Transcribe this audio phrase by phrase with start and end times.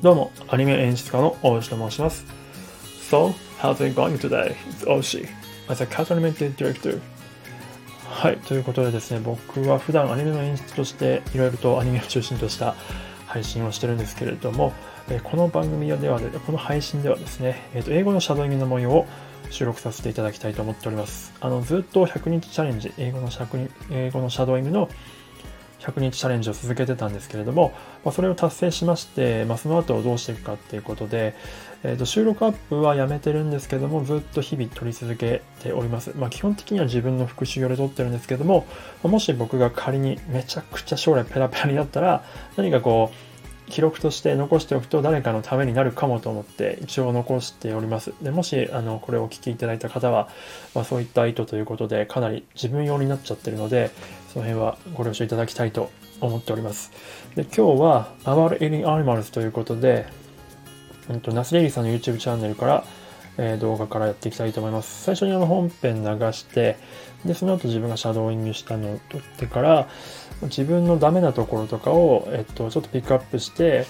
[0.00, 2.24] どうも、アニメ演出家の大石と申します。
[3.10, 4.54] So, how's it going today?
[4.70, 5.28] It's Oshi.
[5.68, 7.00] As a cat animated director.
[8.08, 12.76] はい、ということでですね、僕は普段アニメの演出としていろいろとアニメを中心とした
[13.26, 14.72] 配信をしてるんですけれども、
[15.24, 19.06] この番組では、この配信ではですね、えー、と英語のシャドウイングの模様を
[19.50, 21.32] 収録させていただきたいと思っております。
[21.40, 23.30] あのずっと100日チャレンジ、英語の
[23.90, 24.88] 英語のシャドウイングの
[25.80, 27.72] 100日チャレンジを続けてたんですけれども、
[28.04, 31.34] まあ、それを達成しまして、まあ、その後どうしていくかっていうことで、
[31.84, 36.12] えー、と収録アップはやめてるんですけども、ずっと日々撮り続けております。
[36.16, 38.66] まあ、基本的には自分の復習用で撮ってるんですけども、
[39.02, 42.24] もし僕が仮にめちゃくちゃ将来ペラペラになったら、
[42.56, 43.28] 何かこう、
[43.68, 48.12] 記録として残しておくと誰かのためになるかもと思って一応残しております。
[48.22, 50.28] でもしあのこれをお聞きいただいた方は、
[50.74, 53.90] まあ、そういった意図ということでかなり自分用になっちゃってるので
[54.32, 56.92] その辺はご了承いただきたいと思っております。
[57.34, 60.06] で今日は Our Eating Animals ということで、
[61.08, 62.84] うんと、ナスレリーさんの YouTube チャンネルから、
[63.38, 65.04] えー、動画からやっていきたいと思います。
[65.04, 66.76] 最初にあの本編流して
[67.24, 69.88] でその後自分がシャドーイングしたのを撮ってから
[70.42, 73.86] 自分のダメなところとかを、えっと、ちょっとピックアップして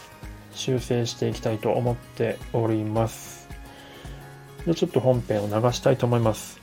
[0.53, 3.49] 修正していきたいと思っております。
[4.67, 6.58] で、ちょっと本編を流したいと思います。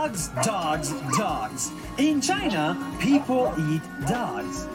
[0.00, 1.70] Dogs, dogs, dogs.
[1.98, 4.66] In China, people eat dogs.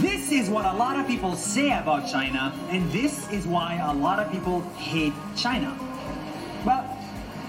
[0.00, 3.94] This is what a lot of people say about China, and this is why a
[3.94, 5.78] lot of people hate China.
[6.64, 6.84] But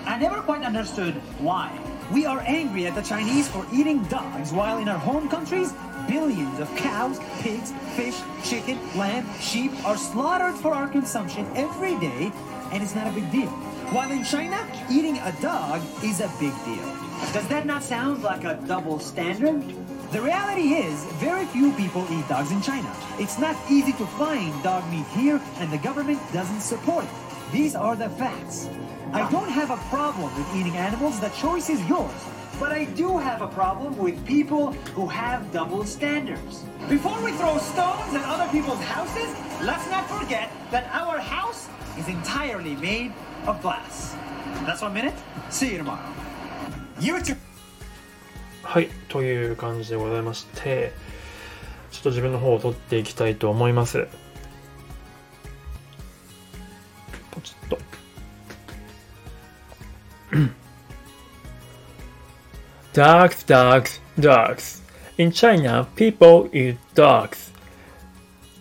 [0.05, 1.75] I never quite understood why.
[2.13, 5.73] We are angry at the Chinese for eating dogs, while in our home countries,
[6.07, 12.31] billions of cows, pigs, fish, chicken, lamb, sheep are slaughtered for our consumption every day,
[12.71, 13.51] and it's not a big deal.
[13.91, 16.85] While in China, eating a dog is a big deal.
[17.33, 19.61] Does that not sound like a double standard?
[20.11, 22.91] The reality is, very few people eat dogs in China.
[23.19, 27.11] It's not easy to find dog meat here, and the government doesn't support it.
[27.51, 28.67] These are the facts.
[29.13, 32.11] I don't have a problem with eating animals, the choice is yours.
[32.58, 36.64] But I do have a problem with people who have double standards.
[36.88, 39.28] Before we throw stones at other people's houses,
[39.62, 43.12] let's not forget that our house is entirely made
[43.46, 44.16] of glass.
[44.66, 45.14] That's one minute.
[45.50, 46.00] See you tomorrow.
[46.98, 47.38] YouTube!
[48.62, 50.92] はい、という感じでございまして、
[51.90, 54.08] ちょっと自分の方を撮っていきたいと思います。
[62.93, 64.81] Dogs, dogs, dogs.
[65.17, 67.51] In China, people eat dogs.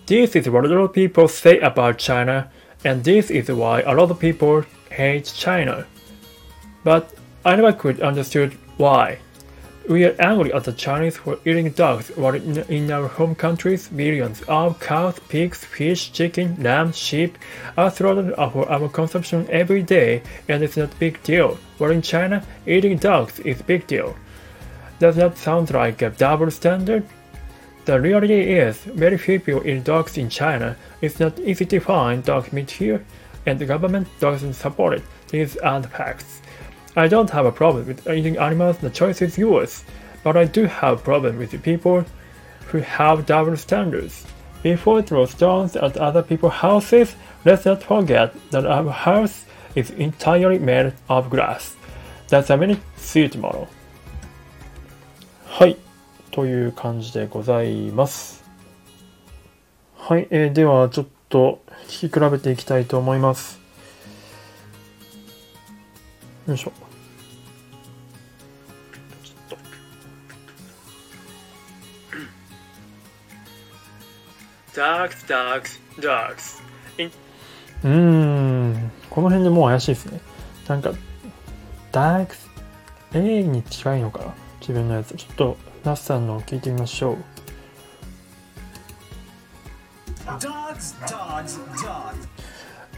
[0.06, 2.50] This is what a lot of people say about China,
[2.84, 5.86] and this is why a lot of people hate China.
[6.82, 9.18] But I never could understood why.
[9.88, 14.40] We are angry at the Chinese for eating dogs while in, our home countries millions
[14.42, 17.36] of cows, pigs, fish, chicken, lamb, sheep
[17.76, 21.58] are slaughtered for our consumption every day and it's not a big deal.
[21.78, 24.14] While in China, eating dogs is a big deal.
[25.00, 27.04] Does that sound like a double standard?
[27.84, 30.76] The reality is, very few people eat dogs in China.
[31.00, 33.04] It's not easy to find dog meat here,
[33.46, 35.02] and the government doesn't support it.
[35.28, 36.41] These are the facts.
[36.95, 39.83] I don't have a problem with eating animals, the choice is yours.
[40.23, 42.03] But I do have a problem with the people
[42.67, 44.25] who have double standards.
[44.63, 47.15] Before we throw stones at other people's houses,
[47.45, 49.45] let's not forget that our house
[49.75, 51.75] is entirely made of glass.
[52.29, 53.67] That's a very sweet model.
[55.45, 55.77] はい。
[56.31, 58.43] という感じでございます。
[59.95, 60.27] はい。
[60.29, 63.60] えー、では、ちょっと聞き比べていきたいと思います。
[66.46, 66.72] よいしょ。
[74.74, 76.62] Dogs, dogs, dogs.
[77.84, 80.20] うーん、この辺でもう怪しいですね。
[80.66, 80.92] なんか、
[81.92, 82.48] dogs、
[83.12, 84.34] A に近いのかな？
[84.60, 85.14] 自分のやつ。
[85.14, 87.16] ちょっと、ナスさんの聞いてみましょう。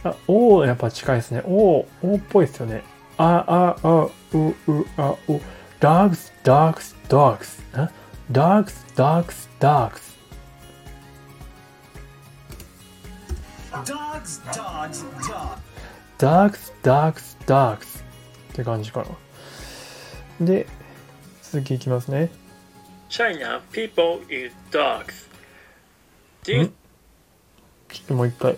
[0.04, 1.42] あ、O やっぱ近いですね。
[1.44, 2.84] O、O っぽいですよね。
[3.16, 5.40] あ、あ、あ、う、う、あ、う。
[5.80, 7.62] dogs, dogs, dogs.
[8.32, 10.14] dogs, dogs, dogs.
[13.84, 15.64] Dogs, dogs, dogs.
[16.18, 18.04] dogs, dogs, dogs.
[18.52, 19.04] って感じか
[20.40, 20.46] な。
[20.46, 20.66] で、
[21.42, 22.30] 続きいきますね。
[23.08, 25.28] China, people eat dogs.
[26.50, 26.72] ん
[27.88, 28.56] ちょっともう一回。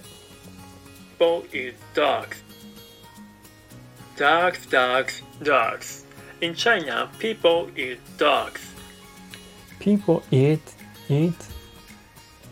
[1.19, 2.46] People eat dogs.
[4.18, 6.06] Dogs, dogs, dogs.
[6.42, 8.60] In China, people eat dogs.
[9.80, 10.60] people eat,
[11.10, 11.34] eat,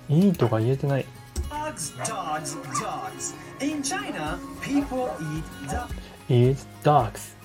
[0.10, 1.06] eat とか言えてない。
[1.50, 3.36] Dogs, dogs, dogs.
[3.60, 7.36] In China, people eat do- eat dogs,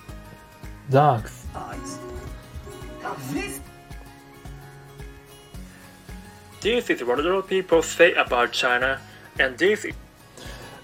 [0.90, 1.46] dogs.
[1.52, 1.98] dogs.
[3.32, 3.60] This
[6.62, 8.98] This is what a lot of people say about China,
[9.38, 9.94] and this is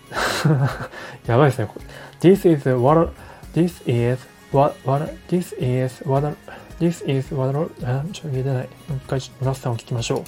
[1.27, 1.67] やばいですね。
[1.67, 1.87] これ
[2.21, 3.11] This is what
[3.56, 4.20] this is
[4.52, 6.36] what what this is what
[6.78, 8.68] this is what uh, あちょっと言えてない。
[8.90, 10.24] もう一回ちょっとナスさんを聞きましょう。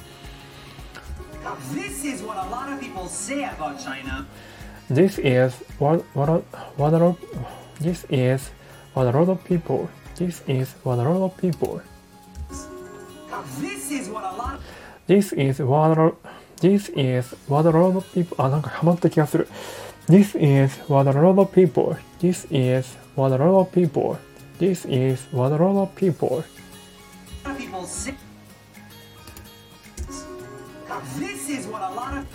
[1.76, 4.26] This is what a lot of people say about China.
[4.90, 6.42] This is what what
[6.78, 7.18] what a lot
[7.82, 8.50] This is
[8.96, 11.82] what a lot of people This is what a lot of people.
[15.06, 16.16] This is what a lot
[16.62, 19.50] This is what a lot of people あなんかハマった気がする。
[20.08, 24.18] This is what a lot of people This is what a lot of people
[24.60, 26.46] this is what a lot of people
[27.58, 27.88] people.
[31.20, 32.26] This is what a lot of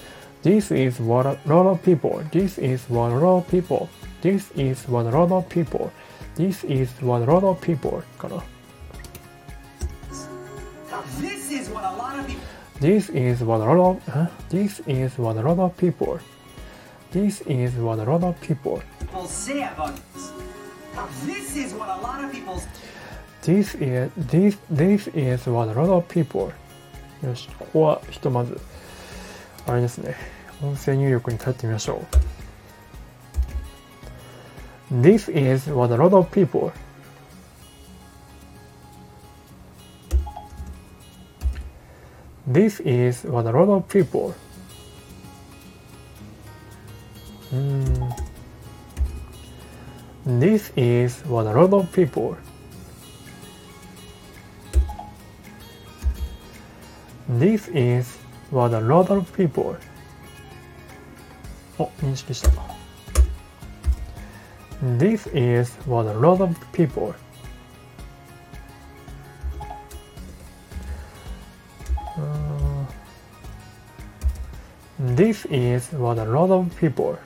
[0.42, 2.22] This is what a lot of people.
[2.32, 3.88] This is what a lot of people.
[4.20, 5.92] This is what a lot of people.
[6.34, 8.42] This is what a lot of people かな。
[11.20, 12.40] this is what a lot of people
[12.80, 14.26] This is what a lot of huh?
[14.48, 16.18] This is what a lot of people.
[17.12, 18.82] This is what a lot of people.
[19.26, 20.41] say about this.
[21.26, 23.74] This is what a lot of people's.This
[25.14, 26.52] is what a lot of people.
[27.22, 28.60] よし、ここはひとまず
[29.66, 30.16] あれですね。
[30.62, 32.02] 音声入力に帰ってみましょ
[34.92, 34.94] う。
[35.00, 36.72] This is what a lot of people.
[42.50, 44.34] This is what a lot of people.
[47.52, 48.10] うん
[50.25, 52.35] This is what a lot of people.
[57.29, 58.17] This is
[58.51, 59.77] what a lot of people.
[61.79, 62.51] お、認識した。
[64.97, 67.13] This is what a lot of people.
[72.17, 72.23] うー
[75.13, 77.17] ん This is what a lot of people.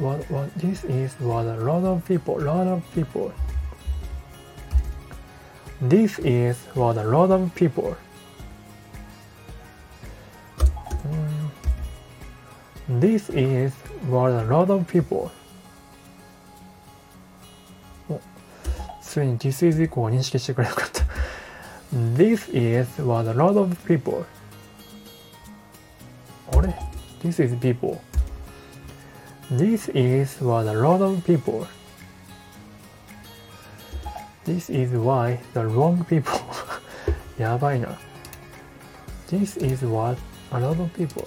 [0.00, 3.30] what, what, this is what a lot of people, lot of people.
[5.82, 7.94] This is what a lot of people.
[10.58, 11.50] Mm.
[12.88, 13.74] This is
[14.08, 15.30] what a lot of people.
[18.08, 18.18] お
[19.02, 21.02] ついに This is 以降は認識してくれなかった。
[22.16, 24.24] This is what a lot of people.
[26.56, 26.74] あれ
[27.22, 28.00] ?This is people.
[29.50, 31.66] This is what a lot of people.
[34.44, 36.40] This is why the wrong people.
[37.38, 37.88] やばいな。
[39.28, 40.16] This is what
[40.52, 41.24] a lot of people.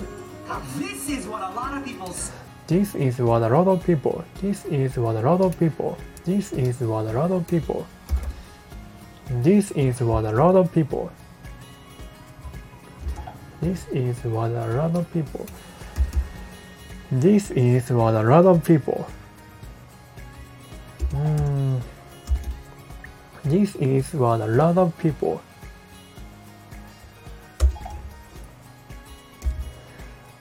[0.80, 2.34] This is what a lot of people say.
[2.68, 4.24] This is what a lot of people.
[4.42, 5.98] This is what a lot of people.
[6.26, 7.86] This is what a lot of people.
[9.44, 11.12] This is what a lot of people.
[13.62, 15.46] This is what a lot of people.
[17.12, 19.08] This is what a lot of people.
[21.12, 21.82] Mm.
[23.44, 25.42] This is what a lot of people.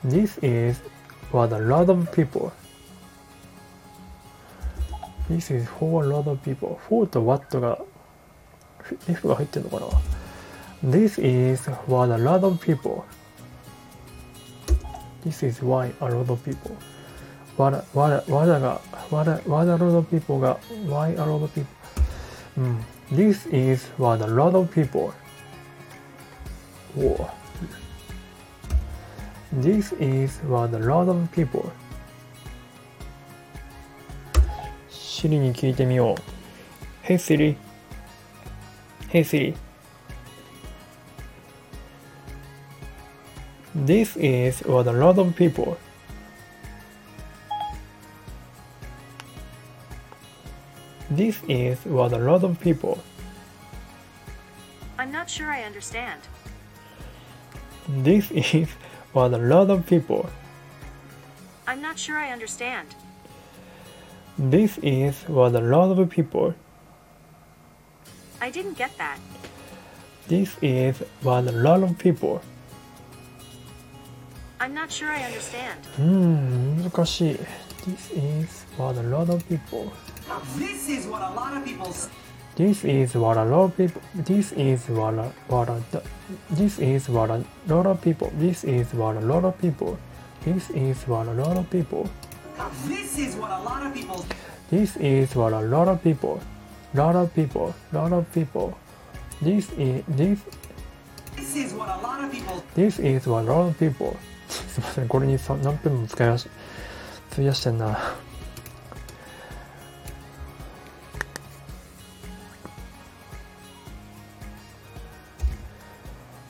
[0.03, 0.79] This is
[1.31, 2.53] what a lot of people.
[5.27, 6.79] This is for a lot of people.
[6.87, 7.77] for と what が
[9.07, 9.87] F が入ってるのかな
[10.83, 13.03] This is what a lot of people.
[15.24, 16.76] This is why a lot of people.
[17.56, 21.52] what, what, what が what, what a lot of people が why a lot of
[21.52, 21.66] people.
[22.56, 22.84] うん。
[23.12, 25.12] This is what a lot of people.
[26.96, 27.28] お
[29.60, 31.70] This is what a lot of people.
[34.88, 37.06] シリに聞いてみよう。
[37.06, 37.56] Hey Siri.
[39.08, 39.63] Hey Siri.
[43.74, 45.76] This is what a lot of people.
[51.10, 53.02] This is what a lot of people.
[54.96, 56.20] I'm not sure I understand.
[57.88, 58.68] This is
[59.12, 60.30] what a lot of people.
[61.66, 62.94] I'm not sure I understand.
[64.38, 66.54] This is what a lot of people.
[68.40, 69.18] I didn't get that.
[70.28, 72.40] This is what a lot of people.
[74.63, 75.79] I'm not sure I understand.
[75.97, 77.39] うーん、難しい。
[77.85, 79.91] This is what a lot of people.
[80.57, 82.09] This is what a lot of people say.
[82.57, 84.01] This is what a lot of people.
[84.15, 85.81] This is what a, what a,
[86.51, 88.29] this is what a lot of people.
[88.37, 89.97] This is what a lot of people.
[90.43, 92.09] This is what a lot of people.
[92.85, 94.25] This is what a lot of people.
[94.69, 96.41] This is what a lot of people.
[96.93, 97.73] Lot of people.
[97.93, 98.77] Lot of people.
[99.41, 100.39] This is this
[101.37, 102.61] This is what a lot of people.
[102.75, 104.17] This is what a lot of people
[104.54, 106.48] すいませんこれに何分も使いやし
[107.32, 107.98] 費やしてんな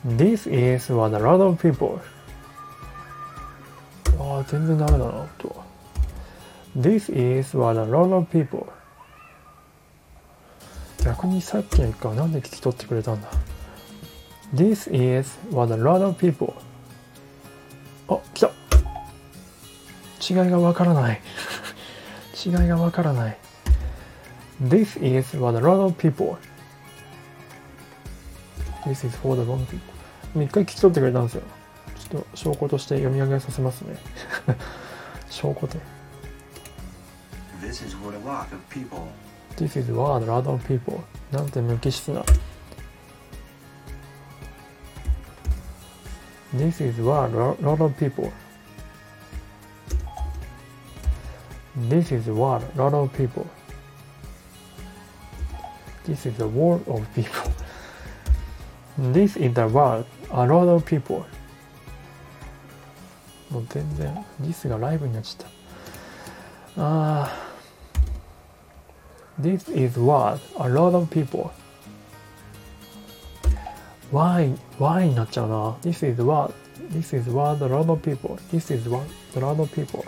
[0.07, 1.99] This is what a lot of people
[4.19, 5.65] ああ全然ダメだな音は
[6.79, 8.67] This is what a lot of people
[11.03, 13.29] 逆にさっきの一回はなんで聞き取ってくれたんだ
[14.55, 16.55] This is what a lot of people
[20.29, 21.21] 違いがわからない
[22.45, 23.39] 違いがわからない
[24.63, 26.37] This is what a lot of people
[28.85, 29.81] This is for the wrong people
[30.43, 31.43] 一回聞き取ってくれたんですよ
[32.11, 33.97] ちょっと証拠として読み上げさせますね
[35.31, 35.79] 証拠で
[37.61, 39.09] This is what a lot of people.
[39.57, 41.01] This is what a lot of people
[41.33, 42.23] なんて無機質な
[46.55, 48.31] This is what a lot of people
[51.90, 53.46] This is what a lot of people
[56.06, 57.52] This is the world of people
[59.14, 61.26] This is the world a lot of people
[63.50, 65.48] もう全然 This がライブになっちゃっ
[66.76, 67.50] たああ
[69.40, 71.54] This is what a lot of people.
[74.12, 75.78] Why, why になっちゃうな。
[75.82, 76.54] This is what,
[76.92, 78.38] this is what a lot of people.
[78.52, 79.06] This is what
[79.38, 80.04] a lot of people.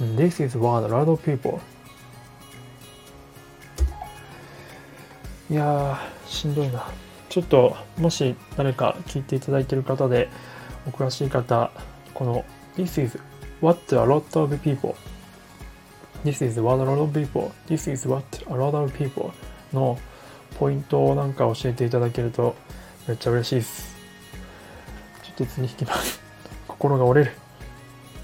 [0.00, 1.60] This is what a lot of people.
[5.50, 6.86] いや、しんどいな。
[7.28, 10.28] ちょっと、もし誰か聞いていただいている方で、
[10.86, 11.70] お詳しい方、
[12.14, 12.44] この
[12.76, 13.18] This is
[13.60, 14.94] what a lot of people
[16.24, 17.52] This is what a lot of people.
[17.68, 19.32] This is what a lot of people
[19.72, 19.98] の
[20.58, 22.56] ポイントをなんか教えていただけると
[23.06, 23.96] めっちゃ嬉しいです。
[25.22, 26.20] ちょっと図に引きます。
[26.66, 27.32] 心が折れる。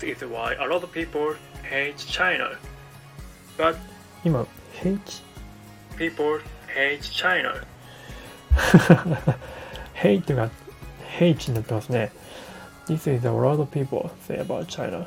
[0.01, 1.37] This is why a lot of people
[1.74, 2.58] hate China.
[3.58, 3.76] But
[4.24, 5.22] 今、hate?
[5.98, 7.64] People hate China.
[9.94, 10.50] hate が
[11.20, 12.12] hate になってますね。
[12.88, 15.06] This is a lot of people say about China.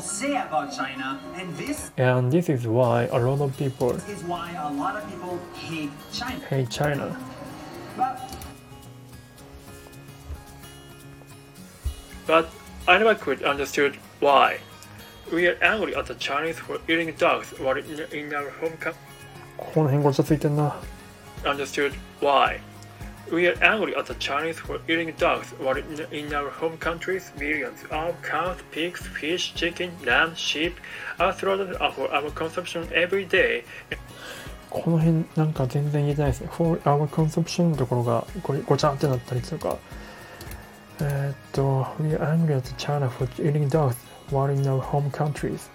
[0.00, 4.52] say about China, and this And this is why a lot of people is why
[4.52, 6.40] a lot of people hate China.
[6.48, 7.16] hate China.
[7.96, 8.18] But
[12.26, 12.48] But
[12.88, 14.58] I never could understood why.
[15.31, 18.95] We are angry at the Chinese for eating dogs while in, in our home country.
[19.57, 20.75] この辺ごちゃついてんな。
[21.43, 22.59] Understood why.
[23.29, 27.33] We are angry at the Chinese for eating dogs while in, in our home countries
[27.37, 30.75] millions of cows, pigs, fish, chicken, lamb, sheep
[31.19, 33.63] are slaughtered for our consumption every day.
[34.69, 36.49] この辺なんか全然言えてないですね。
[36.51, 39.77] for our consumption のところがごごちゃってなったりとか。
[40.99, 43.95] えーっと、We are angry at China for eating dogs
[44.30, 45.68] while in our home countries.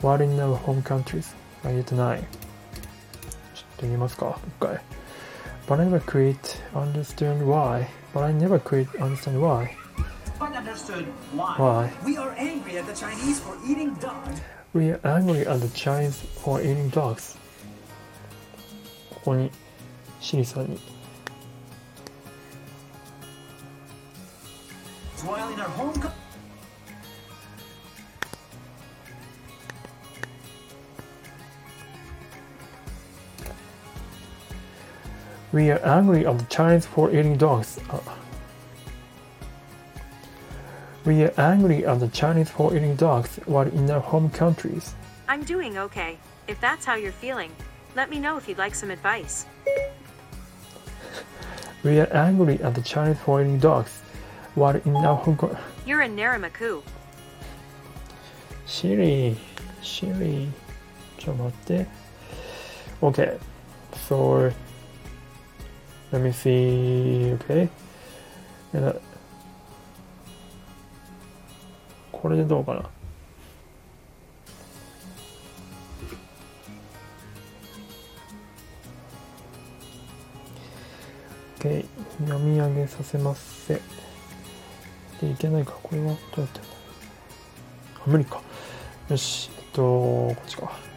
[0.00, 1.34] While in our home countries.
[1.64, 2.20] あ、言えてない。
[2.20, 4.80] ちょっと言いますか、一回。
[5.66, 6.36] But I never quit
[6.74, 7.86] understand why.
[8.14, 9.70] But I never quit understand why.
[10.38, 11.56] but understood why.
[11.58, 11.90] Why?
[12.04, 14.40] We are angry at the Chinese for eating dogs.
[14.74, 17.36] We are angry at the Chinese for eating dogs.
[19.14, 19.50] ここに、
[20.20, 20.78] シリさんに。
[25.24, 26.10] While in our home co-
[35.52, 37.78] We are angry at the Chinese for eating dogs.
[37.90, 38.00] Uh,
[41.04, 44.94] we are angry at the Chinese for eating dogs while in their home countries.
[45.28, 46.18] I'm doing okay.
[46.48, 47.50] If that's how you're feeling,
[47.94, 49.46] let me know if you'd like some advice.
[51.84, 54.02] We are angry at the Chinese for eating dogs
[54.54, 55.62] while in our home countries.
[55.86, 56.82] You're in Naramaku.
[58.66, 59.36] Siri,
[59.82, 60.48] Siri,
[61.18, 61.86] ちょっと待って。
[63.02, 63.38] Okay,
[64.08, 64.50] so
[66.11, 67.37] Let me see.
[67.37, 67.69] Okay,
[72.11, 72.89] これでどうかな
[81.59, 81.85] ？OK
[82.25, 83.65] 読み上げさせます。
[83.67, 83.81] せ
[85.21, 85.73] でいけないか。
[85.81, 86.67] これはどうやってんだ？
[87.99, 88.41] あ無理か
[89.09, 90.90] よしえっとこっちか。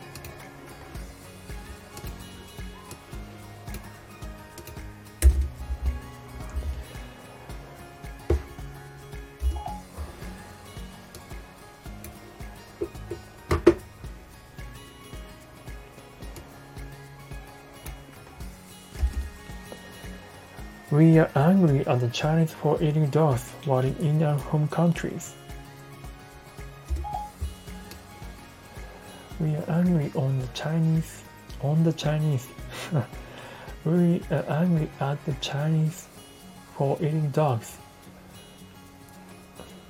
[20.93, 25.35] We are angry at the Chinese for eating dogs while in our home countries.
[29.39, 31.23] We are angry on the Chinese
[31.61, 32.47] on the Chinese.
[33.85, 36.07] we are angry at the Chinese
[36.75, 37.77] for eating dogs.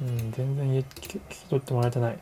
[0.01, 2.17] うん、全然聞き聞き取ってもらえてない。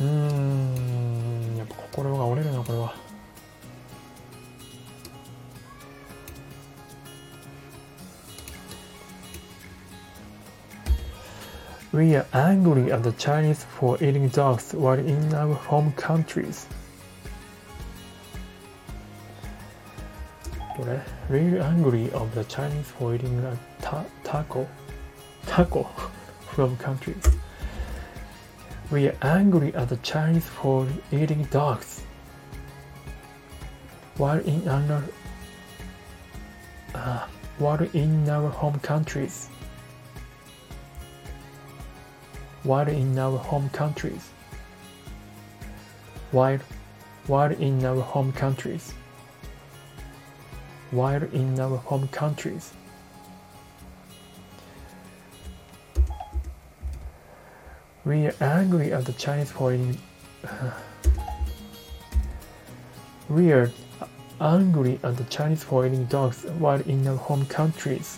[0.00, 2.94] うーん、やっぱ心が折れるな、これは。
[11.95, 16.67] We are angry at the Chinese for eating dogs while in our home countries.
[20.75, 20.99] これ
[21.29, 24.67] Really angry of the Chinese for eating a ta taco
[25.47, 25.87] taco
[26.53, 27.15] from countries.
[28.91, 32.03] We are angry at the Chinese for eating dogs
[34.17, 35.01] while in our
[36.93, 37.25] uh,
[37.57, 39.47] while in our home countries.
[42.65, 44.31] While in our home countries.
[46.31, 46.59] While
[47.27, 48.91] while in our home countries.
[50.89, 52.73] While in our home countries.
[58.03, 59.97] We are angry at the Chinese for eating.
[63.29, 63.71] we are
[64.41, 68.17] angry at the Chinese for eating dogs while in our home countries.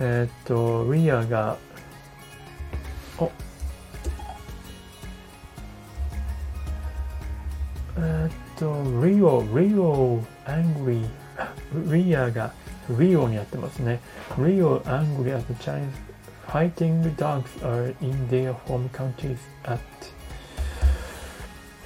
[0.00, 1.56] えーっと、We are が、
[3.18, 3.30] お
[7.96, 12.52] えーっと、Rio、Rio angry、We are が
[12.90, 14.00] Rio にやってますね。
[14.36, 15.88] Rio angry at the Chinese
[16.54, 19.78] fighting dogs are in their home countries at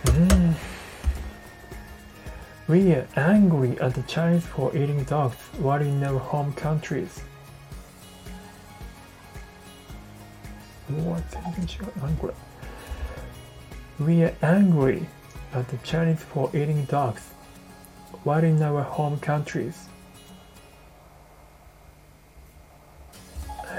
[0.07, 0.57] うん
[2.69, 7.23] We are angry at the Chinese for eating dogs while in our home countries.
[10.93, 11.93] うわ、全然違う。
[12.01, 12.35] 何これ
[14.01, 15.07] We are angry
[15.53, 17.21] at the Chinese for eating dogs
[18.25, 19.89] while in our home countries.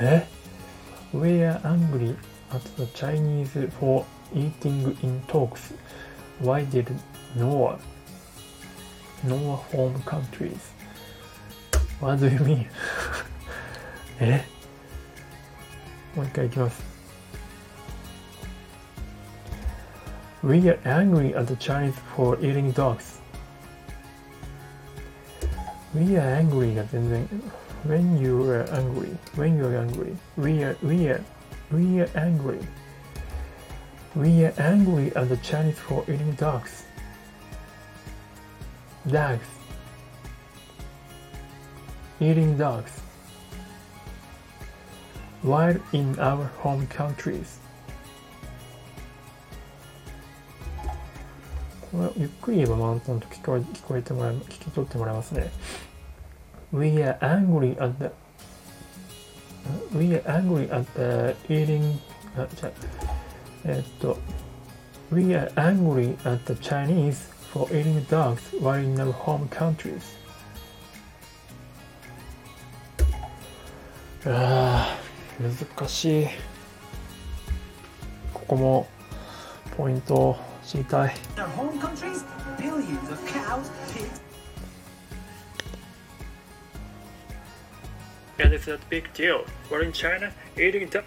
[0.02, 0.26] え
[1.14, 2.16] We are angry
[2.52, 5.74] at the Chinese for eating in talks.
[6.40, 6.88] Why did
[7.36, 7.80] Noah,
[9.24, 10.60] Noah home countries?
[12.00, 12.66] What do you mean?
[14.20, 14.46] え
[16.16, 16.93] もう一回いきます。
[20.45, 23.19] We are angry at the Chinese for eating dogs.
[25.95, 27.25] We are angry at them
[27.85, 29.17] when you are angry.
[29.37, 31.25] When you are angry, we are we are
[31.73, 32.61] we are angry.
[34.15, 36.85] We are angry at the Chinese for eating dogs.
[39.09, 39.49] Dogs.
[42.21, 43.01] Eating dogs.
[45.41, 47.61] While in our home countries,
[52.17, 55.51] ゆっくり言えばマウントンと聞こえ聞こえてもらえ聞き取ってもらえますね。
[56.73, 58.11] We are angry at the
[59.97, 61.99] We are angry at the eating
[62.37, 62.73] あ、じゃ
[63.65, 64.19] えっと
[65.13, 70.03] We are angry at the Chinese for eating dogs while in our home countries
[74.27, 76.27] あー難しい
[78.33, 78.87] ここも
[79.77, 82.24] ポイント 知りたい Their home countries,
[82.58, 84.22] billions of cows, pigs,
[88.38, 89.44] And it's a big deal.
[89.70, 91.04] We're in China eating duck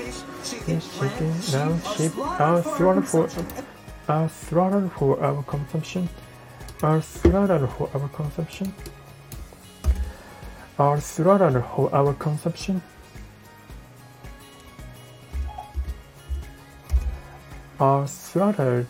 [0.00, 3.64] fish, chicken, chicken, lamb, lamb, sheep sheep are are slaughtered for consumption.
[4.08, 6.08] are slaughtered for our consumption.
[6.82, 8.74] Are slaughtered for our consumption.
[10.78, 12.82] Are slaughtered for our consumption.
[17.78, 18.86] Are slaughtered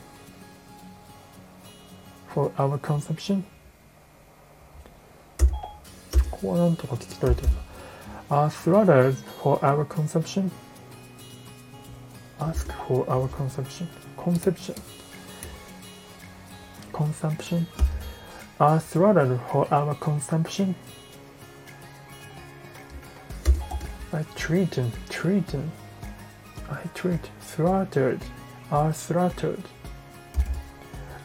[2.29, 3.45] for our consumption.
[6.31, 7.53] ここはなんとか聞き取れてる
[8.29, 8.47] な。
[8.47, 10.51] Are slaughtered for our consumption.
[12.41, 13.87] Ask for our consumption.
[14.17, 14.75] Conception.
[16.93, 17.67] Consumption.
[18.59, 20.75] Are slaughtered for our consumption.
[24.13, 25.71] I treat them, treat them.
[26.71, 28.21] I treat slaughtered.
[28.72, 29.64] Are slaughtered.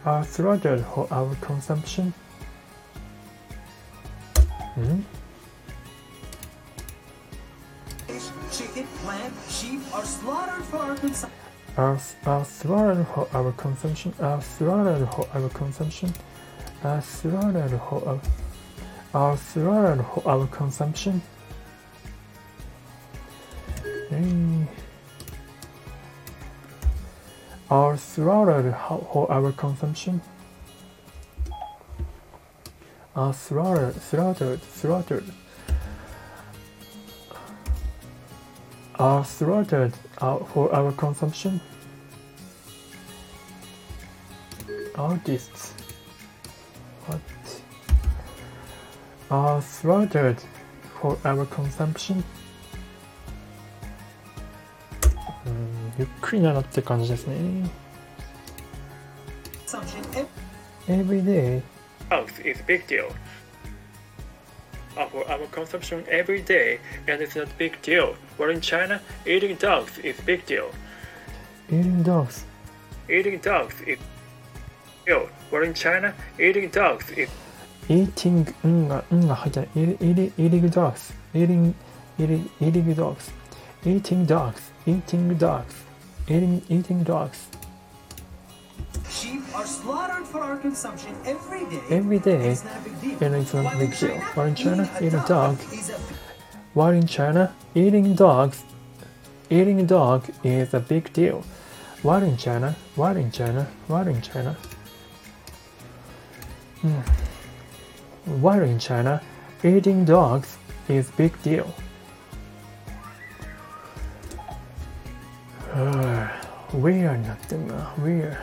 [0.04, 2.12] Are slaughtered for our consumption.
[4.74, 5.00] Hmm?
[8.06, 11.40] Fish, chicken, lamb, sheep are slaughtered for our consumption.
[11.76, 16.12] are, are slaughtered for our consumption, are slaughtered for our consumption,
[16.84, 18.20] a throttle for
[19.14, 21.22] our, a throttle for our consumption.
[28.19, 28.73] Our throttle
[29.13, 30.19] for our consumption.
[33.15, 35.31] Our throttle, throttled, throttled.
[38.99, 41.61] Are throttled out for our consumption.
[44.95, 45.71] Artists.
[47.05, 47.21] What?
[49.31, 50.43] Are throttled
[50.99, 52.25] for our consumption.
[55.45, 57.69] うんゆっくりならって感じですね。
[60.89, 61.61] Every day.
[62.09, 63.15] Dogs is a big deal.
[64.97, 68.15] Uh, for our consumption every day, and it's not a big deal.
[68.37, 70.71] While in China, eating dogs is a big deal.
[71.67, 72.45] Eating dogs.
[73.09, 73.99] Eating dogs is
[75.05, 75.27] deal.
[75.49, 77.29] While in China, eating dogs is
[77.89, 79.69] eating うんがうんが入ってない。
[79.75, 81.13] eating eating dogs.
[81.33, 81.73] Eating
[82.17, 83.31] eating eating dogs.
[83.85, 84.61] Eating dogs.
[84.87, 85.75] Eating dogs.
[86.27, 87.49] Eating eating dogs.
[89.09, 91.82] Sheep are slaughtered for our consumption every day.
[91.90, 92.56] Every day,
[93.20, 94.18] and it's not a big deal.
[94.34, 95.58] While in China, eating a dog.
[96.72, 98.62] While in China, eating dogs,
[99.50, 101.44] eating a dog is a big deal.
[102.02, 104.56] While in China, while in China, while in China.
[106.82, 107.02] Mm.
[108.40, 109.20] While in China,
[109.64, 110.56] eating dogs
[110.88, 111.74] is big deal.
[115.72, 116.28] Uh,
[116.72, 117.70] we are nothing.
[117.70, 118.40] Uh, we are.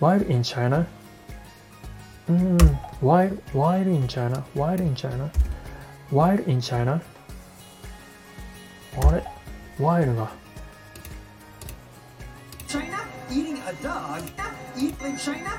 [0.00, 0.86] While in China
[2.28, 2.58] うん
[3.00, 5.30] While, while in China While in China
[6.10, 7.00] While in China
[8.96, 9.24] あれ
[9.78, 10.28] While が
[12.68, 12.98] China,
[13.30, 14.22] eating a dog.
[14.76, 15.50] Eat in China.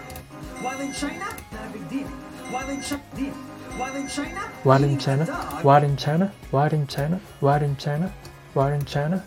[0.62, 2.08] While in China, not a big deal.
[2.52, 3.34] While in China, deal.
[3.78, 7.22] While in China, While in eating a China dog While in China While in China
[7.42, 8.14] While in China
[8.54, 9.24] While in China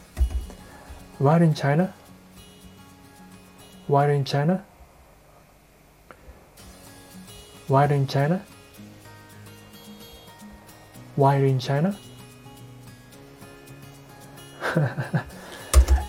[1.19, 1.95] While in China
[3.87, 4.65] While in China
[7.68, 8.44] while in China?
[11.16, 11.98] While in China?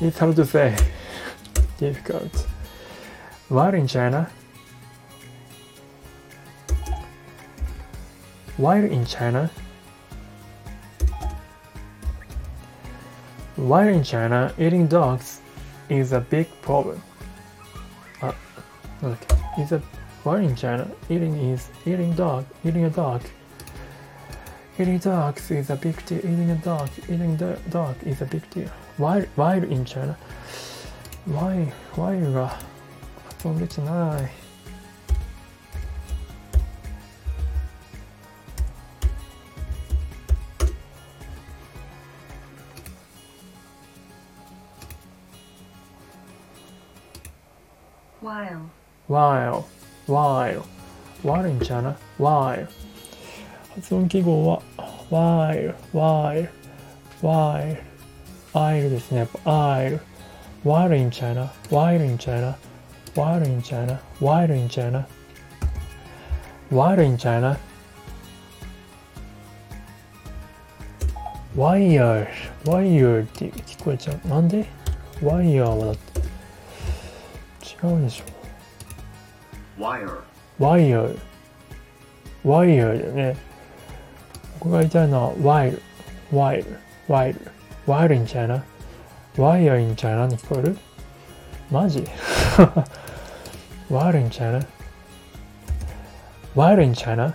[0.01, 0.77] It's hard to say.
[1.79, 2.47] Difficult.
[3.49, 4.29] While in China?
[8.57, 9.51] While in China?
[13.57, 15.41] While in China, eating dogs
[15.89, 17.01] is a big problem.
[18.21, 18.33] Uh,
[19.03, 19.19] look,
[19.59, 19.83] is a
[20.24, 23.22] while in China, eating is eating dog, eating a dog.
[24.78, 26.20] Eating dogs is a big deal.
[26.20, 28.70] Eating a dog, eating the dog is a big deal.
[28.98, 30.18] While while in China,
[31.26, 32.58] why why が
[33.28, 34.50] 発音できてない。
[48.22, 48.70] while,
[49.08, 49.68] while,
[50.07, 50.63] while
[51.25, 52.67] 悪い China while
[53.75, 54.63] 発音記号は
[55.11, 56.49] while while
[57.23, 57.77] while
[58.53, 59.41] while ですねやっぱ
[60.65, 62.59] while in China while んちゃうな
[63.17, 65.07] 悪いんちゃうな悪いんちゃうな
[66.71, 67.59] 悪いんちゃうな
[71.57, 72.27] wire
[72.65, 74.67] wire って聞こえちゃうなんで
[75.21, 76.21] wire はだって
[77.87, 78.34] 違うでしょ
[79.79, 80.21] Wire.
[80.59, 81.19] ワイヤー。
[82.45, 83.37] ワイヤーだよね。
[84.61, 85.83] 僕が言いたいのは、ワイル。
[86.33, 86.79] ワイル。
[87.09, 87.41] ワイル。
[87.87, 88.65] ワイル in China。
[89.37, 90.77] ワイヤー in China に聞こえる？
[91.71, 92.05] マジ？
[93.91, 94.65] ワイル in China。
[96.55, 97.35] ワイル in China。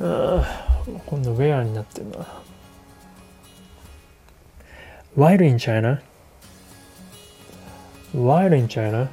[0.00, 0.44] あ
[1.06, 2.24] 今度ウェアになってるな。
[5.16, 6.00] ワイル in China。
[8.13, 9.09] While in China,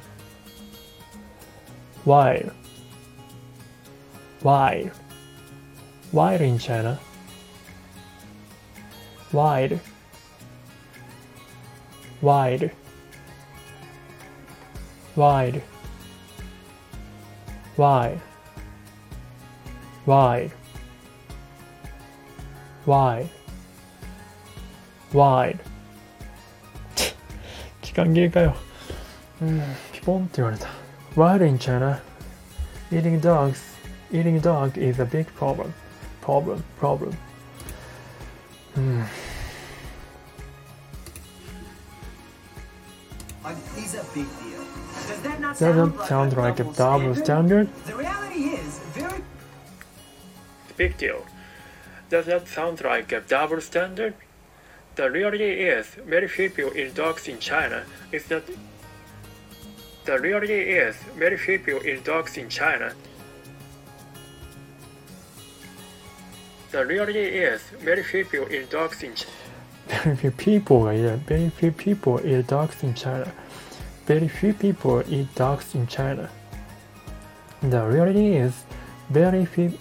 [2.03, 2.51] while,
[4.41, 4.91] while,
[6.11, 6.99] while in China,
[9.31, 9.79] while,
[12.21, 12.69] while,
[15.15, 15.61] while,
[17.75, 18.21] while,
[20.05, 20.49] while,
[22.85, 23.29] while,
[25.11, 25.53] while
[27.81, 28.64] 期間切れかよ。
[29.41, 30.67] うん、ピポンって言われた。
[31.15, 32.01] While in China,
[32.91, 33.59] eating dogs,
[34.11, 35.73] eating dog is a big problem.
[36.21, 37.13] Problem, problem.
[38.77, 39.05] うん。
[43.43, 44.61] uh, is a big deal.
[45.07, 47.69] Does that not Does sound, not sound like a double double standard?
[47.85, 49.23] The reality is, very
[50.77, 51.25] Big deal.
[52.09, 54.13] Does that sound like a double standard?
[54.95, 57.83] The reality is, very few people eat dogs in China.
[58.11, 58.43] Is that
[60.05, 62.93] the reality is, very few people eat dogs in China.
[66.71, 69.31] The reality is, very few people eat dogs in China.
[69.87, 71.19] Very few people がいる。
[71.27, 73.25] Very few people eat dogs in China.
[74.07, 76.29] Very few people eat dogs in China.
[77.61, 78.65] The reality is,
[79.11, 79.77] very few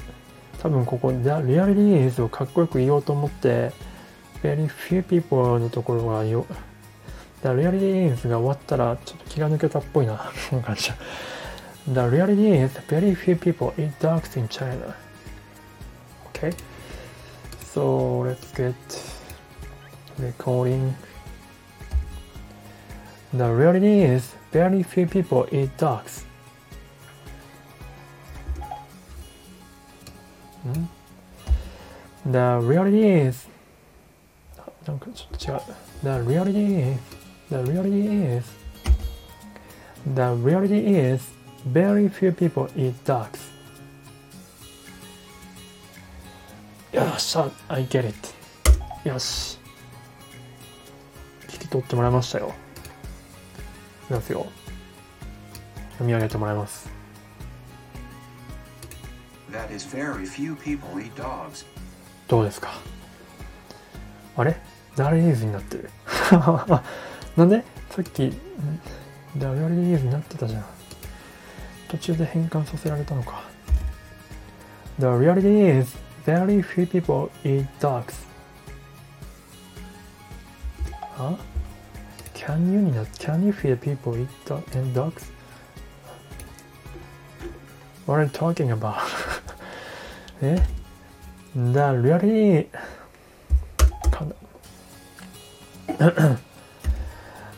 [0.60, 3.72] 多分ここ The reality is をかっこよく言おうと思って
[4.42, 6.46] Very few people のところがよ
[7.45, 10.91] The reality is が終わったらちょっと気が抜けたっぽいなこの感じ
[11.85, 14.95] The reality is very few people eat dogs in China
[16.33, 16.55] Okay
[17.71, 18.73] So let's get
[20.17, 20.95] recording
[23.31, 26.25] The reality is very few people eat dogs
[30.67, 30.89] ん
[32.25, 33.47] The reality is
[34.87, 35.61] なんかちょっと違う
[36.01, 37.14] The reality is
[37.49, 38.45] The reality is
[40.15, 41.21] The reality is
[41.65, 42.93] very few people eat
[47.19, 48.15] しゃ I get it
[49.07, 49.57] よし
[51.47, 52.53] 聞き取ってもらいましたよ
[54.03, 54.45] いきますよ
[55.93, 56.89] 読み上げてもらいます
[59.51, 61.65] That is very few people eat dogs.
[62.27, 62.73] どうですか
[64.37, 64.57] あれ
[64.95, 65.89] ダリーズになってる
[67.37, 68.31] なんでさっき
[69.37, 70.65] ダブルリーズになってたじゃん
[71.89, 73.43] 途中で変換させられたのか
[74.99, 78.25] The reality is very few people eat dogs
[81.17, 81.37] あ
[82.33, 85.31] Can you にな Can you feel people eat do and dogs?
[88.05, 88.95] What are you talking about?
[90.41, 90.61] え
[91.55, 92.67] The reality
[94.11, 94.25] か
[95.99, 96.39] な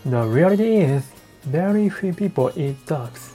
[0.06, 1.04] The reality is
[1.44, 3.32] very few people eat dogs.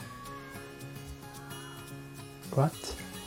[2.54, 2.74] What?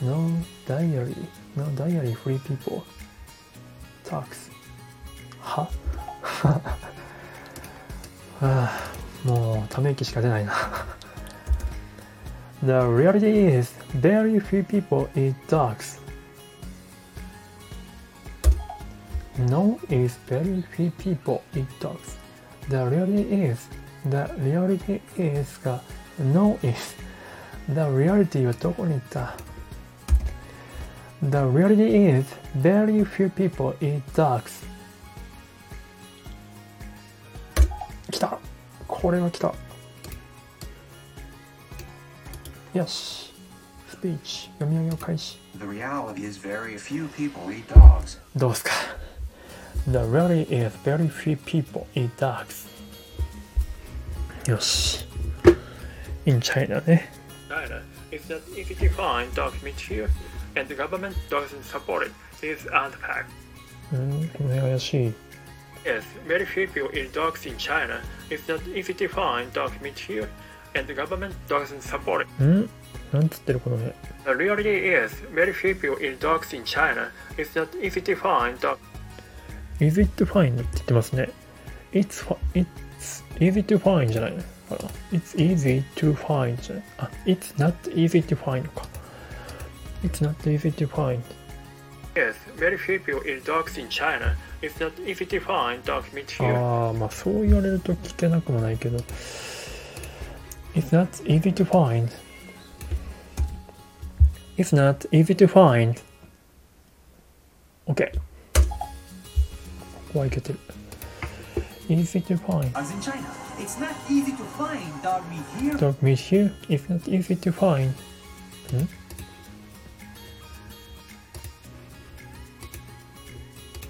[0.01, 0.31] No
[0.65, 1.15] diary.
[1.55, 2.83] No diary free people.
[4.09, 4.51] Dogs.
[5.41, 5.67] は
[6.23, 6.61] は
[8.41, 8.91] あ
[9.25, 10.53] もうため息しか出ないな
[12.63, 15.99] The reality is very few people eat dogs.
[19.49, 22.17] No is very few people eat dogs.
[22.68, 23.68] The reality is,
[24.08, 25.80] the reality is が
[26.18, 26.96] No is.
[27.68, 29.36] The reality はどこに行った
[31.22, 32.26] The reality is
[32.60, 34.64] very few people eat dogs.
[38.10, 38.38] 来た
[38.86, 39.54] これは来た
[42.74, 43.32] よし
[43.88, 48.18] スピーチ読み上げを開始 The reality is very few people eat dogs.
[48.36, 48.70] どうですか
[49.89, 52.67] The reality is very few people eat dogs
[54.47, 55.05] よし
[56.25, 57.09] In China ね
[57.49, 57.81] China
[58.11, 60.09] is not easy to find dog meat here
[60.55, 62.11] and the government doesn't support it
[62.45, 63.25] is unpacked
[63.93, 65.13] うんこの辺怪しい
[65.83, 68.01] Yes, very few people eat dogs in China.
[68.29, 70.29] It's not easy to find dog meat here,
[70.75, 72.43] and the government doesn't support it.
[72.43, 72.69] ん
[73.11, 77.09] なんつってるこの辺 The reality is, very few people eat dogs in China.
[77.35, 78.77] It's not easy to find dog.
[79.79, 81.29] Easy to find って言ってますね。
[81.91, 84.37] It's, fi- it's easy to find じゃないの
[84.77, 84.89] かな。
[85.11, 86.83] It's easy to find じゃない。
[86.97, 88.87] あ、It's not easy to find か。
[90.03, 91.21] It's not easy to find.
[92.15, 94.35] Yes, very few people eat dogs in China.
[94.61, 96.53] It's not easy to find dog meat here.
[96.55, 98.97] ああ、まあそう言われると聞けなくもないけど。
[100.75, 102.09] It's not easy to find.
[104.57, 105.99] It's not easy to find.
[107.87, 108.11] OK。
[110.16, 110.54] Waikato.
[111.88, 112.74] Easy to find.
[112.74, 115.74] As in China, it's not easy to find dog meat here.
[115.74, 116.52] Dog meat here?
[116.66, 117.92] here is not easy to find.
[118.70, 118.84] Hmm?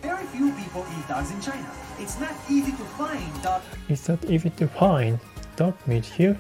[0.03, 1.71] Very few people eat dogs in China.
[2.01, 3.63] It's not easy to find dog.
[3.89, 5.21] It's not easy to find
[5.55, 6.39] dog meat here.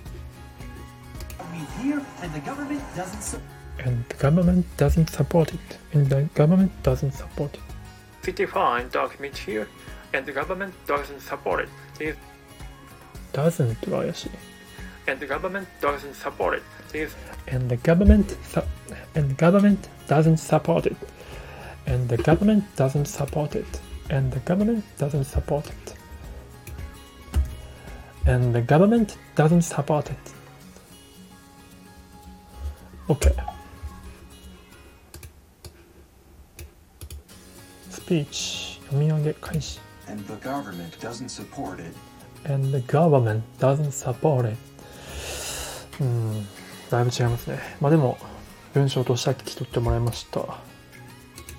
[1.52, 3.22] Meat here, and the government doesn't.
[3.22, 3.40] So
[3.78, 5.78] and the government doesn't support it.
[5.92, 7.75] And the government doesn't support it
[8.26, 9.68] pretty fine document here,
[10.12, 11.68] and the government doesn't support it.
[11.96, 12.16] There's
[13.32, 14.32] doesn't, Royashi.
[15.06, 16.64] And the government doesn't support it.
[17.46, 18.36] And the government
[19.14, 20.96] and the government doesn't support it.
[21.86, 23.72] And the government doesn't support it.
[24.10, 25.94] And the government doesn't support it.
[28.26, 30.35] And the government doesn't support it.
[38.05, 39.79] スピーチ読み上げ開始。
[40.09, 41.95] And the government doesn't support it.
[42.45, 44.57] and the government doesn't support it
[45.99, 46.47] うん
[46.89, 48.17] だいぶ違いますねまあでも
[48.73, 50.39] 文章としては聞き取ってもらいました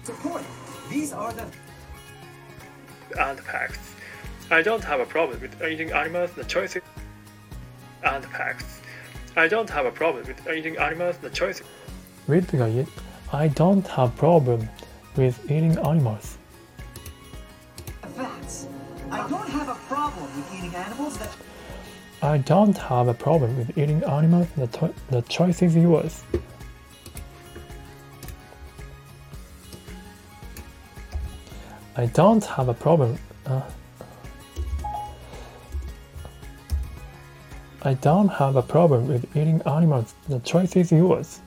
[0.05, 0.43] Support.
[0.91, 1.43] These are the
[3.21, 3.79] and facts
[4.51, 6.81] I don't have a problem with eating animals the choice
[8.03, 8.81] and facts
[9.37, 11.63] I don't have a problem with eating animals the choice
[12.29, 12.87] with が言え
[13.31, 14.69] I don't have problem
[15.17, 16.36] with eating animals facts.
[19.12, 21.36] I don't have a problem with eating animals that
[22.22, 26.24] I don't have a problem with eating animals the, to- the choice is yours
[31.98, 33.18] I don't have a problem.
[33.48, 33.62] Uh,
[37.82, 40.14] I don't have a problem with eating animals.
[40.30, 41.40] The choice is yours.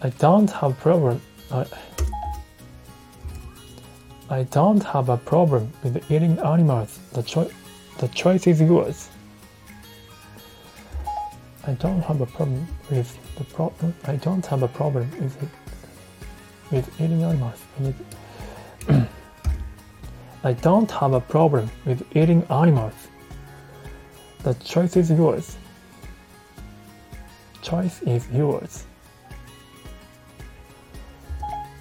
[0.00, 1.20] I don't have problem.
[1.52, 1.66] I,
[4.34, 6.98] I don't have a problem with eating animals.
[7.12, 7.52] The, choi-
[7.98, 9.08] the choice is yours.
[11.68, 13.94] I don't have a problem with the problem.
[14.08, 15.48] I don't have a problem with it,
[16.72, 17.60] with eating animals.
[20.42, 22.94] I don't have a problem with eating animals.
[24.42, 25.56] The choice is yours.
[27.62, 28.84] Choice is yours.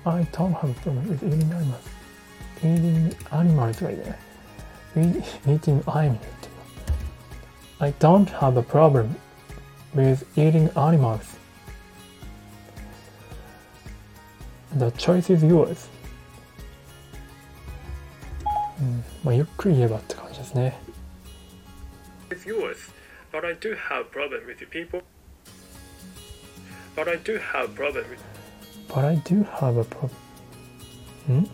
[0.05, 1.92] I don't have a problem with eating animals.
[2.62, 4.18] Eating animals がいいね。
[5.46, 6.18] Eating animals.
[7.80, 9.14] I don't have a problem
[9.94, 11.38] with eating animals.
[14.76, 15.88] The choice is yours.
[18.80, 20.78] うん、まあゆっくり言えばって感じですね。
[22.30, 22.76] It's yours,
[23.32, 25.02] but I do have problem with people.
[26.94, 28.18] But I do have problem with.
[28.88, 30.10] But I do have a problem.
[31.32, 31.48] ん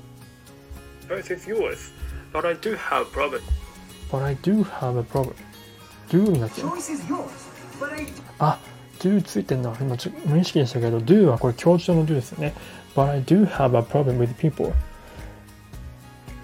[1.08, 1.90] Choice is yours,
[2.32, 3.40] but I do have problem.
[4.10, 5.34] But I do have a problem.
[6.10, 6.68] Do になってる。
[6.68, 7.28] choice is yours.
[7.80, 8.06] But I
[8.38, 8.58] あ、
[9.00, 9.74] do ついてんな。
[9.80, 12.54] 今ちょ無意識でしたけど、do はこれ強調の do ですよね。
[12.94, 14.72] But I do have a problem with people.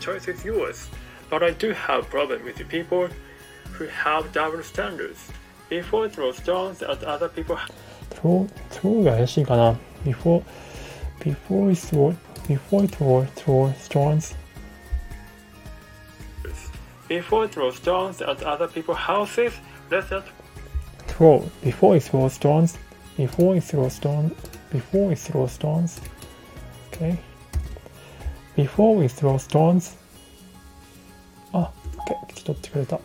[0.00, 0.90] Choice is yours.
[1.30, 3.08] But I do have problem with people
[3.78, 5.32] who have double standards.
[5.68, 7.56] Before throw stones at other people.
[8.10, 9.76] throw, throw が怪しいかな。
[10.04, 10.42] Before,
[11.20, 12.14] before it throw,
[12.48, 14.34] before it throw, throw stones.
[17.08, 19.52] Before it throw stones at other people's houses,
[19.90, 20.24] let's not
[21.20, 22.78] throw before it throw stones
[23.16, 24.34] before it throw stone
[24.70, 26.00] before it throw stones
[26.88, 27.18] okay
[28.56, 29.96] before we throw stones
[31.52, 33.00] あ、OK 聞き取ってくれた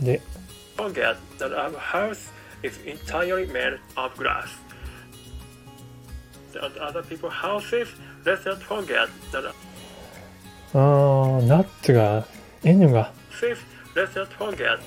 [0.00, 0.20] で
[0.76, 2.30] forget that our house
[2.62, 4.48] is entirely made of glass
[6.52, 7.88] that other people's houses
[8.24, 9.52] let's not forget that
[10.74, 12.26] あーナッツが
[12.64, 13.58] N が Fifth,
[13.94, 14.78] let's not forget.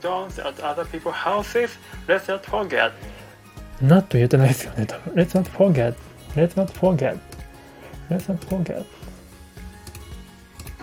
[0.00, 2.92] Stones at other people's houses, let's not forget.
[3.80, 5.14] ナット言えてないですよね、多分。
[5.14, 5.94] Let's not forget.
[6.36, 7.16] Let's not forget.
[8.10, 8.84] Let's not forget.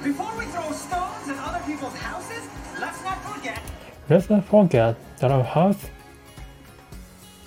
[0.04, 2.44] before we throw stones at other people's houses,
[2.80, 3.62] let's not forget
[4.10, 5.90] Let's not forget that our house.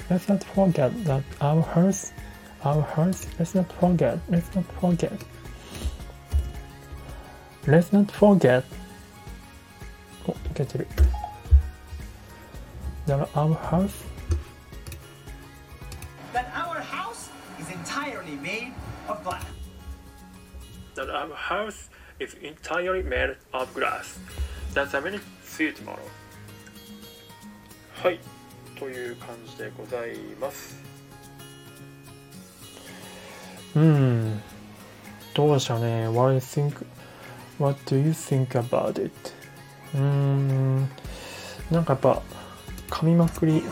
[0.08, 2.12] Let's not forget that our house.
[2.64, 3.26] Our house.
[3.38, 4.18] Let's not forget.
[4.28, 5.12] Let's not forget.
[7.67, 8.63] Let's not forget.
[10.25, 10.87] お、いけてる。
[13.05, 13.91] That our house.
[16.33, 18.71] that our house is entirely made
[19.09, 19.43] of glass.
[20.95, 21.89] that our house
[22.19, 24.17] is entirely made of glass.
[24.73, 25.99] That's a very sweet model.
[28.01, 28.19] はい、
[28.79, 30.77] という感じでございます。
[33.75, 34.41] うん、
[35.33, 36.07] どうでしょうね。
[36.07, 36.85] What do you think?
[37.59, 39.11] What do you think about it?
[39.95, 40.89] うーん、
[41.71, 42.21] なんかやっぱ
[42.89, 43.63] 噛みまくり、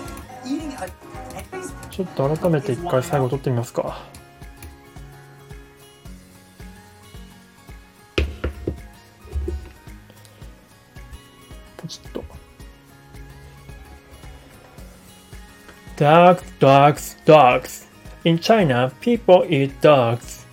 [1.92, 4.02] ちょっと改めて一回最後撮ってみますか。
[11.78, 12.24] ポチッと。
[15.98, 17.88] Dogs, dogs, dogs.
[18.24, 20.45] In China, people eat dogs.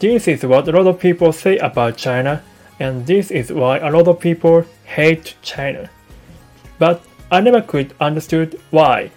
[0.00, 2.40] This is what a lot of people say about China,
[2.78, 5.90] and this is why a lot of people hate China.
[6.78, 9.10] But I never could understood why.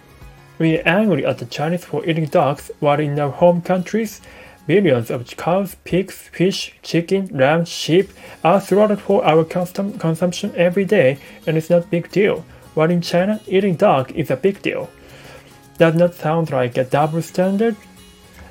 [0.58, 4.22] We are angry at the Chinese for eating dogs while in our home countries,
[4.66, 8.10] billions of cows, pigs, fish, chicken, lamb, sheep
[8.42, 12.44] are slaughtered for our custom consumption every day and it's not big deal.
[12.74, 14.90] While in China, eating dog is a big deal.
[15.78, 17.76] Does not sound like a double standard?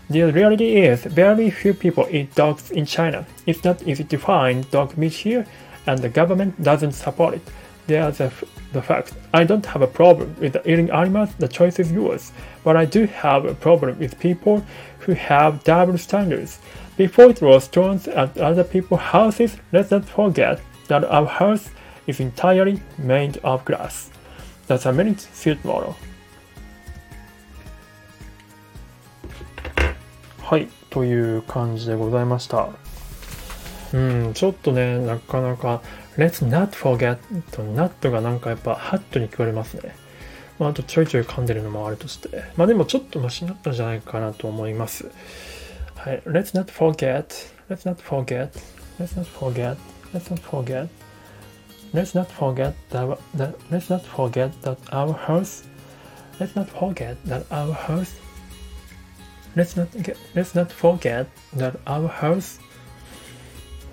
[0.09, 3.25] The reality is, very few people eat dogs in China.
[3.45, 5.45] It's not easy to find dog meat here,
[5.87, 7.41] and the government doesn't support it.
[7.87, 9.13] There's the fact.
[9.33, 12.31] I don't have a problem with eating animals, the choice is yours.
[12.63, 14.65] But I do have a problem with people
[14.99, 16.59] who have double standards.
[16.97, 21.69] Before it throws stones at other people's houses, let's not forget that our house
[22.05, 24.09] is entirely made of glass.
[24.67, 25.95] That's a minute suit model.
[30.51, 32.67] はい、という感じでございました。
[33.93, 35.81] うん、ちょっとね、なかなか、
[36.17, 37.19] Let's not forget
[37.51, 39.95] と not がなんかやっぱハットに聞こえますね。
[40.59, 42.43] まあ、あとちょいちょい噛んでるのもあるとして。
[42.57, 45.09] まあでもちょっとマシになったんじゃないかなと思います。
[45.95, 47.27] はい、Let's not forget,
[47.69, 48.49] let's not forget,
[48.99, 49.77] let's not forget,
[50.13, 50.89] let's not forget,
[51.93, 55.63] let's not forget that, that let's not forget that our house,
[56.41, 58.30] let's not forget that our house
[59.55, 59.89] Let's not
[60.33, 61.25] let's not forget
[61.55, 62.61] that our house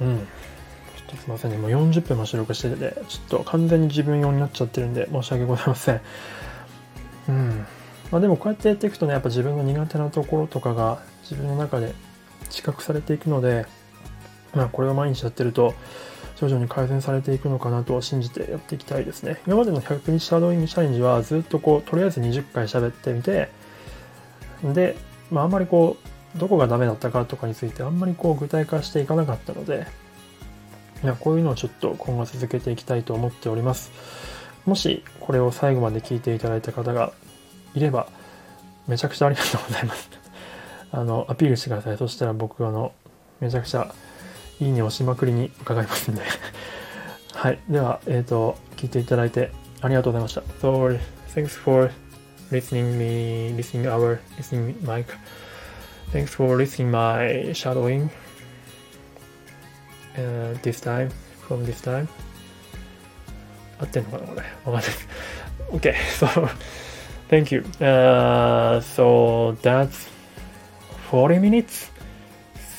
[0.00, 0.18] うん。
[0.18, 1.58] ちょっとすいませんね。
[1.58, 6.00] もう40分も収録してて、ちょっと完全に自分用になっちゃってるんで、申し訳ございません。
[7.28, 7.66] うん。
[8.10, 11.92] まあでもこうやってやっていくとね、やっぱ自分の苦手なところとかが自分の中で
[12.50, 13.66] 知覚されていくので、
[14.54, 15.74] まあこれを毎日やってると、
[16.36, 19.40] 徐々に改善されていくのかなと信じてやっていきたいですね。
[19.46, 23.48] 今までの100日シャドーイングチャレンジはずっとこう、とりあえず20回喋ってみて、
[24.62, 24.96] で、
[25.30, 25.96] まあ、あんまりこ
[26.36, 29.86] うどこがダメだったかとかについてあんまりこう具体化していかなかったので
[31.02, 33.92] いやこういうのをちょっと今後続けていきたいと思っております。
[34.66, 37.12] もしこれを最後まで聞いていただいた方が
[37.74, 38.08] いれば
[38.86, 40.10] めちゃくちゃありがとうございます。
[40.90, 41.96] あのアピールしてください。
[41.96, 42.92] そしたら僕あの
[43.40, 43.94] めちゃくちゃ
[44.60, 46.22] いいね押しまくりに伺いますんで。
[47.32, 47.60] はい。
[47.68, 50.40] ではえっ、と聞いていただいてありがとうございました。
[50.60, 50.98] So
[51.34, 51.90] thanks for
[52.51, 55.07] listening me listening our listening mic
[56.11, 58.09] thanks for listening my shadowing
[60.17, 61.09] uh, this time
[61.47, 62.07] from this time
[63.79, 65.07] 合ってんのかなこれわかんないです
[65.71, 66.49] OK so
[67.29, 70.07] thank you uh, so that's
[71.09, 71.91] 40 minutes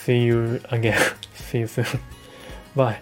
[0.04, 0.96] see you again
[1.34, 1.84] see you soon
[2.76, 2.96] bye